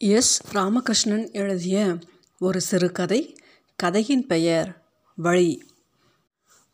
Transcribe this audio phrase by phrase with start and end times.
[0.00, 0.54] S.
[0.54, 1.98] Ramakrishnan எழுதிய
[2.38, 3.36] ஒரு சிறுகதை
[3.76, 5.62] கதையின் பெயர் வழி.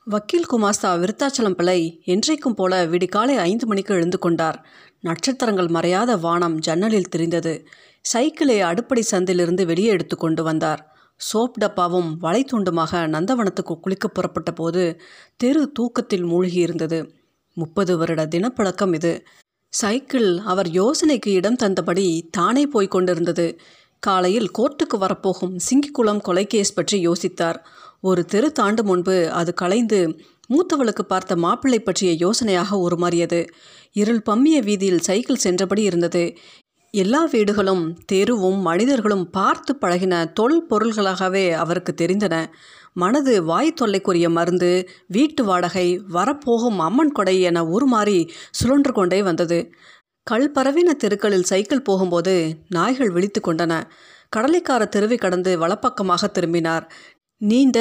[0.05, 4.67] வக்கீல் குமாஸ்தா விருத்தாச்சலம் பிள்ளை என்றைக்கும் போல விடிகாலை ஐந்து மணிக்கு எழுந்து கொண்டார்.
[5.01, 7.67] நட்சத்திரங்கள் மறையாத வானம் ஜன்னலில் தெரிந்தது.
[8.01, 10.97] சைக்கிளை அடுப்படை சந்திலிருந்து வெளியே எடுத்து கொண்டு வந்தார்.
[11.17, 15.01] சோப் டப்பாவும் வலைத்துண்டுமாக நந்தவனத்துக்கு குளிக்க புறப்பட்ட போது
[15.37, 17.11] தெரு தூக்கத்தில் மூழ்கியிருந்தது.
[17.55, 19.23] முப்பது வருட தினப்பழக்கம் இது.
[19.75, 23.47] சைக்கிள் அவர் யோசனைக்கு இடம் தந்தபடி தானே போய்க் கொண்டிருந்தது.
[24.03, 27.59] காலையில் கோர்ட்டுக்கு வரப்போகும் சிங்கிக்குளம் கொலைகேஸ் பற்றி யோசித்தார்.
[28.01, 29.99] ஒரு தெரு தாண்டு முன்பு அது கலைந்து
[30.49, 33.41] மூத்தவளுக்கு பார்த்த மாப்பிள்ளை பற்றிய யோசனையாக உருமாறியது.
[33.93, 36.25] இருள் பம்மிய வீதியில் சைக்கிள் சென்றபடி இருந்தது.
[36.95, 42.35] எல்லா வீடுகளும் தெருவும் மனிதர்களும் பார்த்து பழகின தொல் பொருள்களாகவே அவருக்கு தெரிந்தன.
[42.93, 44.71] மனது வாய் தொல்லைக்குரிய மருந்து
[45.07, 48.19] வீட்டு வாடகை வரப்போகும் அம்மன் கொடை என உருமாறி
[48.51, 49.59] சுழன்று கொண்டே வந்தது.
[50.27, 52.35] கல் பரவின தெருக்களில் சைக்கிள் போகும்போது
[52.69, 53.73] நாய்கள் விழித்து கொண்டன.
[54.37, 56.87] கடலைக்கார தெருவை கடந்து வலப்பக்கமாக திரும்பினார்.
[57.39, 57.79] நீண்ட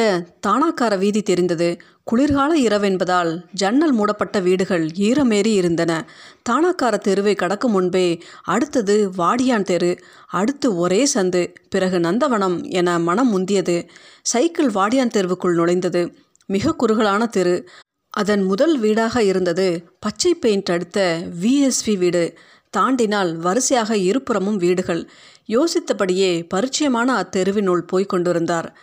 [0.47, 1.77] தானாக்கார வீதி தெரிந்தது.
[2.03, 6.09] குளிர்கால இரவென்பதால் ஜன்னல் மூடப்பட்ட வீடுகள் ஈரமேறி இருந்தன.
[6.49, 13.87] தானாக்கார தெருவை கடக்கும் முன்பே அடுத்தது வாடியான் தெரு அடுத்து ஒரே சந்து பிறகு நந்தவனம் என மனம் முந்தியது.
[14.21, 16.15] சைக்கிள் வாடியான் தெருவுக்குள் நுழைந்தது.
[16.45, 17.67] மிக குறுகலான தெரு.
[18.09, 22.37] அதன் முதல் வீடாக இருந்தது பச்சை பெயிண்ட் அடுத்த விஎஸ்வி வீடு.
[22.77, 25.09] தாண்டினால் வரிசையாக இருபுறமும் வீடுகள்.
[25.47, 28.77] யோசித்தபடியே பரிச்சயமான அத்தெருவினுள் போய்க் கொண்டிருந்தார்.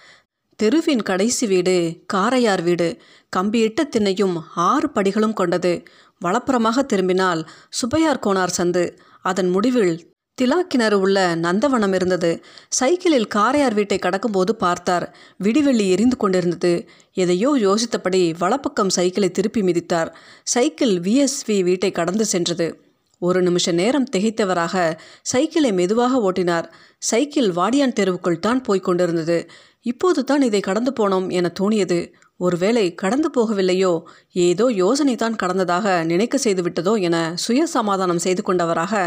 [0.60, 2.98] தெருவின் கடைசி வீடு காரையார் வீடு.
[3.36, 5.82] கம்பியிட்ட திண்ணையும் ஆறு படிகளும் கொண்டது.
[6.24, 8.96] வலப்புறமாக திரும்பினால் சுப்பையார் கோனார் சந்து.
[9.22, 9.94] அதன் முடிவில்
[10.42, 12.44] திலாக்கிணறு உள்ள நந்தவனம் இருந்தது.
[12.68, 15.16] சைக்கிளில் காரையார் வீட்டை கடக்கும்போது பார்த்தார்.
[15.44, 16.88] விடிவெள்ளி எரிந்து கொண்டிருந்தது.
[17.12, 20.12] எதையோ யோசித்தபடி வலப்பக்கம் சைக்கிளை திருப்பி மிதித்தார்.
[20.44, 22.89] சைக்கிள் விஎஸ்வி வீட்டை கடந்து சென்றது.
[23.22, 24.74] ஒரு நிமிஷ நேரம் திகைத்தவராக
[25.22, 26.66] சைக்கிளை மெதுவாக ஓட்டினார்.
[26.98, 29.38] சைக்கிள் வாடியான் தெருவுக்குள் தான் போய்க் கொண்டிருந்தது.
[29.82, 32.00] இப்போது தான் இதை கடந்து போனோம் என தோணியது.
[32.40, 33.92] ஒருவேளை கடந்து போகவில்லையோ
[34.32, 39.02] ஏதோ யோசனை தான் கடந்ததாக நினைக்க செய்து விட்டதோ என சுய சமாதானம் செய்து கொண்டவராக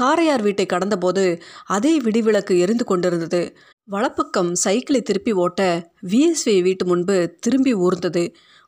[0.00, 1.24] காரையார் வீட்டை கடந்தபோது
[1.64, 3.42] அதே விடிவிளக்கு எரிந்து கொண்டிருந்தது.
[3.88, 5.62] வலப்பக்கம் சைக்கிளை திருப்பி ஓட்ட
[6.02, 8.24] விஎஸ்வி வீட்டு முன்பு திரும்பி ஊர்ந்தது.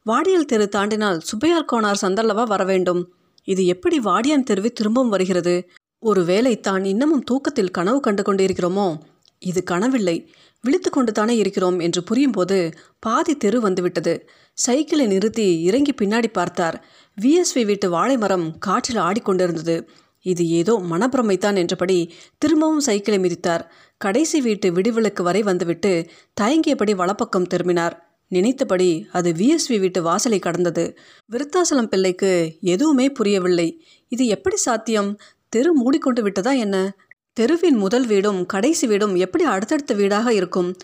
[0.06, 3.02] வாடியல் தெரு தாண்டினால் சுப்பையார் கோனார் சந்தல்லவா வர வேண்டும்
[3.46, 5.68] இது எப்படி வாடியான் தெருவை திரும்பவும் வருகிறது?
[5.98, 8.98] ஒருவேளை தான் இன்னமும் தூக்கத்தில் கனவு கண்டு கொண்டிருக்கிறோமோ?
[9.38, 10.30] இது கனவில்லை.
[10.60, 14.28] விழித்து கொண்டு தானே இருக்கிறோம் என்று புரியும்போது பாதி தெரு வந்துவிட்டது.
[14.52, 16.84] சைக்கிளை நிறுத்தி இறங்கி பின்னாடி பார்த்தார்.
[17.20, 19.86] விஎஸ்வி வீட்டு வாழை மரம் காற்றில் ஆடிக்கொண்டிருந்தது.
[20.20, 23.64] இது ஏதோ மனப்பிரமைத்தான் என்றபடி திரும்பவும் சைக்கிளை மிதித்தார்.
[23.96, 26.06] கடைசி வீட்டு விடிவிளக்கு வரை வந்துவிட்டு
[26.40, 28.05] தயங்கியபடி வலப்பக்கம் திரும்பினார்.
[28.28, 30.98] நினைத்தபடி அது விஎஸ்வி வீட்டு வாசலை கடந்தது.
[31.32, 33.84] விருத்தாசலம் பிள்ளைக்கு எதுவுமே புரியவில்லை.
[34.08, 35.18] இது எப்படி சாத்தியம்?
[35.48, 36.96] தெரு மூடிக்கொண்டு விட்டதா என்ன?
[37.32, 40.76] தெருவின் முதல் வீடும் கடைசி வீடும் எப்படி அடுத்தடுத்த வீடாக இருக்கும்?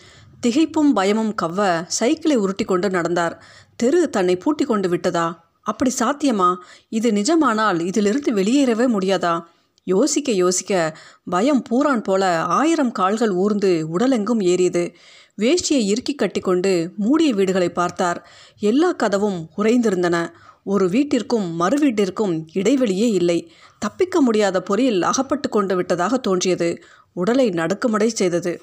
[0.47, 3.43] திகைப்பும் பயமும் கவ்வ சைக்கிளை உருட்டி கொண்டு நடந்தார்.
[3.75, 5.51] தெரு தன்னை பூட்டி கொண்டு விட்டதா?
[5.61, 6.55] அப்படி சாத்தியமா?
[6.89, 9.41] இது நிஜமானால் இதிலிருந்து வெளியேறவே முடியாதா?
[9.83, 14.95] யோசிக்க யோசிக்க பயம் பூரான் போல ஆயிரம் கால்கள் ஊர்ந்து உடலெங்கும் ஏறியது.
[15.37, 18.29] வேஷ்டியை இறுக்கி கட்டிக்கொண்டு மூடிய வீடுகளை பார்த்தார்.
[18.59, 20.27] எல்லா கதவும் உறைந்திருந்தன.
[20.63, 23.51] ஒரு வீட்டிற்கும் மறு வீட்டிற்கும் இடைவெளியே இல்லை.
[23.79, 26.83] தப்பிக்க முடியாத பொறியில் அகப்பட்டு கொண்டு விட்டதாக தோன்றியது.
[27.13, 28.61] உடலை நடுக்குமடை செய்தது.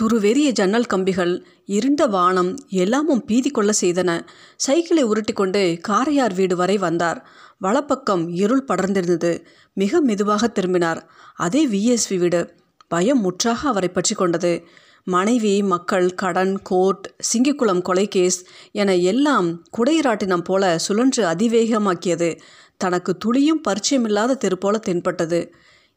[0.00, 4.20] துருவெறிய ஜன்னல் கம்பிகள் இருண்ட வானம் எல்லாமும் பீதி கொள்ள செய்தன.
[4.56, 7.28] சைக்கிளை உருட்டி கொண்டு காரையார் வீடு வரை வந்தார்.
[7.58, 9.44] வலப்பக்கம் இருள் படர்ந்திருந்தது.
[9.74, 11.06] மிக மெதுவாக திரும்பினார்.
[11.34, 12.50] அதே விஎஸ்வி வீடு.
[12.88, 14.64] பயம் முற்றாக அவரை பற்றி கொண்டது.
[15.04, 22.38] மனைவி மக்கள் கடன் கோர்ட் சிங்கிக்குளம் கொலை கேஸ் என எல்லாம் குடையிராட்டினம் போல சுழன்று அதிவேகமாக்கியது.
[22.76, 25.54] தனக்கு துளியும் பரிச்சயமில்லாத தெரு போல தென்பட்டது.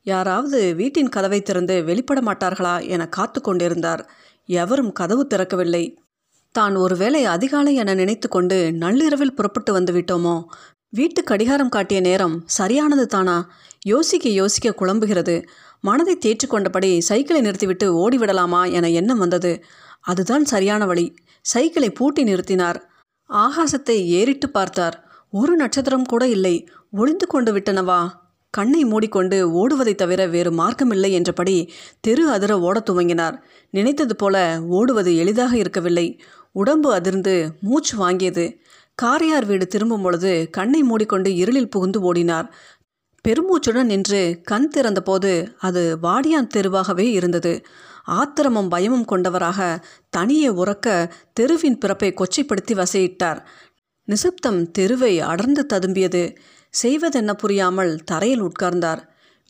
[0.08, 4.10] யாராவது வீட்டின் கதவை திறந்து வெளிப்பட மாட்டார்களா என காத்து கொண்டிருந்தார்.
[4.50, 5.98] எவரும் கதவு திறக்கவில்லை.
[6.52, 10.36] தான் ஒருவேளை அதிகாலை என நினைத்து கொண்டு நள்ளிரவில் புறப்பட்டு வந்து விட்டோமோ?
[10.90, 13.50] வீட்டு கடிகாரம் காட்டிய நேரம் சரியானது தானா?
[13.86, 15.36] யோசிக்க யோசிக்க குழம்புகிறது.
[15.82, 19.52] மனதை தேற்றுக்கொண்டபடி சைக்கிளை நிறுத்திவிட்டு ஓடிவிடலாமா என எண்ணம் வந்தது.
[20.02, 21.16] அதுதான் சரியான வழி.
[21.42, 22.80] சைக்கிளை பூட்டி நிறுத்தினார்.
[23.30, 24.98] ஆகாசத்தை ஏறிட்டு பார்த்தார்.
[25.34, 26.56] ஒரு நட்சத்திரம் கூட இல்லை.
[26.92, 28.02] ஒளிந்து கொண்டு விட்டனவா?
[28.50, 33.38] கண்ணை மூடிக்கொண்டு ஓடுவதை தவிர வேறு மார்க்கமில்லை என்றபடி தெரு அதிர ஓடத் துவங்கினார்.
[33.70, 36.22] நினைத்தது போல ஓடுவது எளிதாக இருக்கவில்லை.
[36.52, 38.58] உடம்பு அதிர்ந்து மூச்சு வாங்கியது.
[39.02, 42.50] காரையார் வீடு திரும்பும் பொழுது கண்ணை மூடிக்கொண்டு இருளில் புகுந்து ஓடினார்.
[43.28, 47.62] பெருமூச்சுடன் நின்று கண் திறந்தபோது அது வாடியான் தெருவாகவே இருந்தது.
[48.04, 53.46] ஆத்திரமும் பயமும் கொண்டவராக தனியே உறக்க தெருவின் பிறப்பை கொச்சைப்படுத்தி வசையிட்டார்.
[54.08, 56.36] நிசப்தம் தெருவை அடர்ந்து ததும்பியது.
[56.70, 59.02] செய்வதென்ன புரியாமல் தரையில் உட்கார்ந்தார்.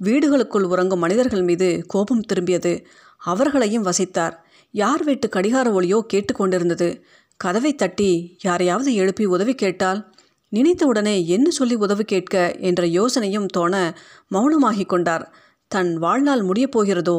[0.04, 2.86] வீடுகளுக்குள் உறங்கும் மனிதர்கள் மீது கோபம் திரும்பியது.
[3.18, 4.36] அவர்களையும் வசித்தார்.
[4.72, 7.02] யார் வீட்டு கடிகார ஒளியோ கேட்டுக்கொண்டிருந்தது
[7.38, 10.12] கதவை தட்டி யாரையாவது எழுப்பி உதவி கேட்டால்
[10.52, 13.98] நினைத்தவுடனே என்ன சொல்லி உதவி கேட்க என்ற யோசனையும் தோண
[14.32, 15.34] மௌனமாகிக் கொண்டார்.
[15.68, 17.18] தன் வாழ்நாள் முடியப் போகிறதோ?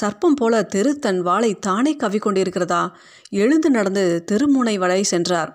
[0.00, 2.90] சர்ப்பம் போல தெரு தன் வாளை தானே கவிக்கொண்டிருக்கிறதா?
[3.28, 5.50] எழுந்து நடந்து தெருமுனை வரை சென்றார்.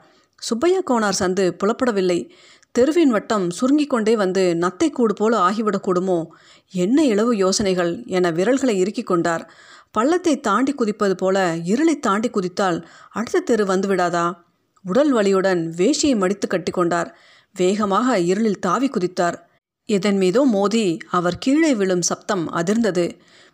[0.49, 2.29] சுப்பையா கோனார் சந்து புலப்படவில்லை.
[2.71, 6.25] தெருவின் வட்டம் சுருங்கிக் கொண்டே வந்து நத்தை கூடு போல ஆகிவிடக்கூடுமோ?
[6.73, 9.43] என்ன இளவு யோசனைகள் என விரல்களை இறுக்கிக் கொண்டார்.
[9.91, 12.79] பள்ளத்தை தாண்டி குதிப்பது போல இருளை தாண்டி குதித்தால்
[13.09, 14.25] அடுத்த தெரு வந்துவிடாதா?
[14.85, 17.09] உடல் வலியுடன் வேஷியை மடித்து கட்டிக்கொண்டார்
[17.55, 19.37] வேகமாக இருளில் தாவி குதித்தார்.
[19.89, 23.05] எதன் மீதோ மோதி அவர் கீழே விழும் சப்தம் அதிர்ந்தது.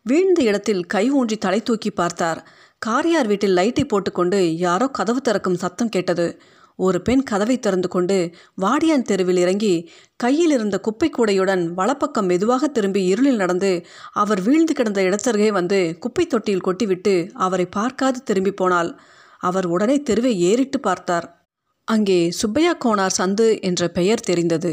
[0.05, 2.39] வீழ்ந்த இடத்தில் கை ஊன்றி தலை தூக்கி பார்த்தார்.
[2.85, 6.27] காரியார் வீட்டில் லைட்டை போட்டுக்கொண்டு யாரோ கதவு திறக்கும் சத்தம் கேட்டது.
[6.79, 8.17] ஒரு பெண் கதவை திறந்து கொண்டு
[8.61, 9.73] வாடியான் தெருவில் இறங்கி
[10.15, 13.71] கையில் இருந்த குப்பை கூடையுடன் வலப்பக்கம் மெதுவாக திரும்பி இருளில் நடந்து
[14.13, 18.91] அவர் வீழ்ந்து கிடந்த இடத்தருகே வந்து குப்பை தொட்டியில் கொட்டிவிட்டு அவரை பார்க்காது திரும்பி போனாள்.
[19.39, 21.27] அவர் உடனே தெருவை ஏறிட்டு பார்த்தார்.
[21.87, 24.71] அங்கே சுப்பையா கோனார் சந்து என்ற பெயர் தெரிந்தது.